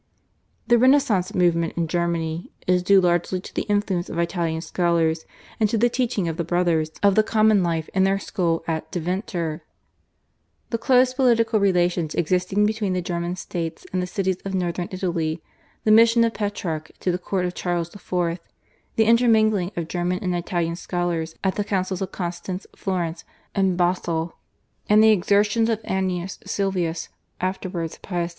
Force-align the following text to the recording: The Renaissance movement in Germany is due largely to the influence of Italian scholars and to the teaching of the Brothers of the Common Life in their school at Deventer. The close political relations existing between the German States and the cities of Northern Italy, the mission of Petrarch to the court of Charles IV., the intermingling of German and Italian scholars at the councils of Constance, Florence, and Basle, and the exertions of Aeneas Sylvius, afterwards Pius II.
The 0.65 0.79
Renaissance 0.79 1.35
movement 1.35 1.77
in 1.77 1.87
Germany 1.87 2.51
is 2.65 2.81
due 2.81 2.99
largely 2.99 3.39
to 3.39 3.53
the 3.53 3.67
influence 3.69 4.09
of 4.09 4.17
Italian 4.17 4.61
scholars 4.61 5.27
and 5.59 5.69
to 5.69 5.77
the 5.77 5.89
teaching 5.91 6.27
of 6.27 6.37
the 6.37 6.43
Brothers 6.43 6.89
of 7.03 7.13
the 7.13 7.21
Common 7.21 7.61
Life 7.61 7.87
in 7.93 8.03
their 8.03 8.17
school 8.17 8.63
at 8.67 8.89
Deventer. 8.91 9.61
The 10.71 10.79
close 10.79 11.13
political 11.13 11.59
relations 11.59 12.15
existing 12.15 12.65
between 12.65 12.93
the 12.93 13.03
German 13.03 13.35
States 13.35 13.85
and 13.93 14.01
the 14.01 14.07
cities 14.07 14.37
of 14.43 14.55
Northern 14.55 14.87
Italy, 14.89 15.43
the 15.83 15.91
mission 15.91 16.23
of 16.23 16.33
Petrarch 16.33 16.91
to 17.01 17.11
the 17.11 17.19
court 17.19 17.45
of 17.45 17.53
Charles 17.53 17.95
IV., 17.95 18.39
the 18.95 19.05
intermingling 19.05 19.71
of 19.77 19.87
German 19.87 20.17
and 20.23 20.35
Italian 20.35 20.77
scholars 20.77 21.35
at 21.43 21.53
the 21.57 21.63
councils 21.63 22.01
of 22.01 22.11
Constance, 22.11 22.65
Florence, 22.75 23.23
and 23.53 23.77
Basle, 23.77 24.35
and 24.89 25.03
the 25.03 25.11
exertions 25.11 25.69
of 25.69 25.79
Aeneas 25.83 26.39
Sylvius, 26.43 27.09
afterwards 27.39 27.99
Pius 28.01 28.29
II. 28.29 28.29